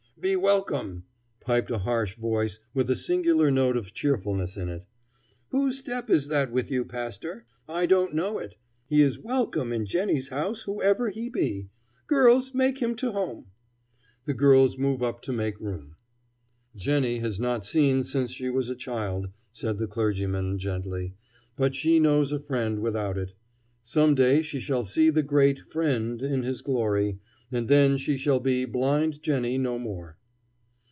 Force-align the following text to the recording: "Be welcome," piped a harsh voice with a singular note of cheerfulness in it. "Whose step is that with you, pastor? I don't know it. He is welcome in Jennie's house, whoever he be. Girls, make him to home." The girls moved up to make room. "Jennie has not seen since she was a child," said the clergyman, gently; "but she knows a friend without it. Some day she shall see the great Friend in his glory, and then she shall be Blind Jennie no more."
"Be 0.19 0.35
welcome," 0.35 1.05
piped 1.39 1.71
a 1.71 1.79
harsh 1.79 2.15
voice 2.15 2.59
with 2.75 2.91
a 2.91 2.95
singular 2.95 3.49
note 3.49 3.75
of 3.75 3.91
cheerfulness 3.91 4.55
in 4.55 4.69
it. 4.69 4.85
"Whose 5.49 5.79
step 5.79 6.11
is 6.11 6.27
that 6.27 6.51
with 6.51 6.69
you, 6.69 6.85
pastor? 6.85 7.45
I 7.67 7.87
don't 7.87 8.13
know 8.13 8.37
it. 8.37 8.55
He 8.85 9.01
is 9.01 9.17
welcome 9.17 9.73
in 9.73 9.87
Jennie's 9.87 10.29
house, 10.29 10.61
whoever 10.61 11.09
he 11.09 11.27
be. 11.29 11.69
Girls, 12.05 12.53
make 12.53 12.77
him 12.77 12.93
to 12.97 13.11
home." 13.13 13.47
The 14.25 14.35
girls 14.35 14.77
moved 14.77 15.01
up 15.01 15.23
to 15.23 15.33
make 15.33 15.59
room. 15.59 15.95
"Jennie 16.75 17.17
has 17.17 17.39
not 17.39 17.65
seen 17.65 18.03
since 18.03 18.29
she 18.29 18.47
was 18.51 18.69
a 18.69 18.75
child," 18.75 19.29
said 19.51 19.79
the 19.79 19.87
clergyman, 19.87 20.59
gently; 20.59 21.15
"but 21.55 21.73
she 21.73 21.99
knows 21.99 22.31
a 22.31 22.39
friend 22.39 22.77
without 22.77 23.17
it. 23.17 23.33
Some 23.81 24.13
day 24.13 24.43
she 24.43 24.59
shall 24.59 24.83
see 24.83 25.09
the 25.09 25.23
great 25.23 25.57
Friend 25.71 26.21
in 26.21 26.43
his 26.43 26.61
glory, 26.61 27.17
and 27.53 27.67
then 27.67 27.97
she 27.97 28.15
shall 28.15 28.39
be 28.39 28.63
Blind 28.63 29.21
Jennie 29.21 29.57
no 29.57 29.77
more." 29.77 30.17